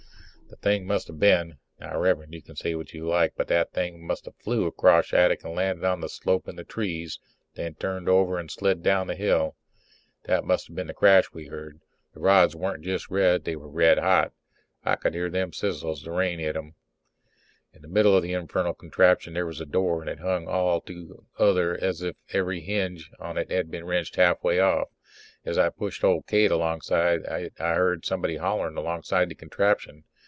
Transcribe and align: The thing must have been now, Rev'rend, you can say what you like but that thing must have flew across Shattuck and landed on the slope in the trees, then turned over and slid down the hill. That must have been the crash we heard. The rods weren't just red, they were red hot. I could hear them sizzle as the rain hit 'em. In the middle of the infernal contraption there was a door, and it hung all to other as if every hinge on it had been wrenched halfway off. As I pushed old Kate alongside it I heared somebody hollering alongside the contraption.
The 0.51 0.57
thing 0.71 0.85
must 0.85 1.07
have 1.07 1.17
been 1.17 1.59
now, 1.79 1.97
Rev'rend, 1.97 2.33
you 2.33 2.41
can 2.41 2.57
say 2.57 2.75
what 2.75 2.93
you 2.93 3.07
like 3.07 3.35
but 3.37 3.47
that 3.47 3.71
thing 3.71 4.05
must 4.05 4.25
have 4.25 4.35
flew 4.35 4.67
across 4.67 5.05
Shattuck 5.05 5.45
and 5.45 5.55
landed 5.55 5.85
on 5.85 6.01
the 6.01 6.09
slope 6.09 6.45
in 6.49 6.57
the 6.57 6.65
trees, 6.65 7.19
then 7.55 7.75
turned 7.75 8.09
over 8.09 8.37
and 8.37 8.51
slid 8.51 8.83
down 8.83 9.07
the 9.07 9.15
hill. 9.15 9.55
That 10.25 10.43
must 10.43 10.67
have 10.67 10.75
been 10.75 10.87
the 10.87 10.93
crash 10.93 11.31
we 11.31 11.45
heard. 11.47 11.79
The 12.13 12.19
rods 12.19 12.53
weren't 12.53 12.83
just 12.83 13.09
red, 13.09 13.45
they 13.45 13.55
were 13.55 13.69
red 13.69 13.97
hot. 13.97 14.33
I 14.83 14.97
could 14.97 15.13
hear 15.13 15.29
them 15.29 15.53
sizzle 15.53 15.91
as 15.93 16.01
the 16.03 16.11
rain 16.11 16.39
hit 16.39 16.57
'em. 16.57 16.75
In 17.73 17.81
the 17.81 17.87
middle 17.87 18.15
of 18.17 18.21
the 18.21 18.33
infernal 18.33 18.73
contraption 18.73 19.33
there 19.33 19.45
was 19.47 19.61
a 19.61 19.65
door, 19.65 20.01
and 20.01 20.09
it 20.09 20.19
hung 20.19 20.49
all 20.49 20.81
to 20.81 21.23
other 21.39 21.81
as 21.81 22.01
if 22.01 22.17
every 22.33 22.59
hinge 22.59 23.09
on 23.21 23.37
it 23.37 23.49
had 23.49 23.71
been 23.71 23.85
wrenched 23.85 24.17
halfway 24.17 24.59
off. 24.59 24.89
As 25.45 25.57
I 25.57 25.69
pushed 25.69 26.03
old 26.03 26.27
Kate 26.27 26.51
alongside 26.51 27.21
it 27.21 27.53
I 27.57 27.73
heared 27.73 28.03
somebody 28.05 28.35
hollering 28.35 28.75
alongside 28.75 29.29
the 29.29 29.35
contraption. 29.35 30.03